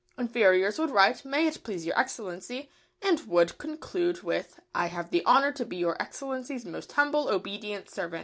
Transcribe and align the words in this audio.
Inferiors 0.17 0.79
would 0.79 0.89
write 0.89 1.23
"May 1.23 1.45
it 1.45 1.63
please 1.63 1.85
your 1.85 1.95
Excellency," 1.95 2.71
and 3.03 3.19
would 3.27 3.59
conclude 3.59 4.23
with 4.23 4.59
"I 4.73 4.87
have 4.87 5.11
the 5.11 5.23
honour 5.27 5.51
to 5.51 5.63
be 5.63 5.77
Your 5.77 6.01
Excellency's 6.01 6.65
most 6.65 6.93
humble, 6.93 7.29
obedient 7.29 7.87
servant." 7.87 8.19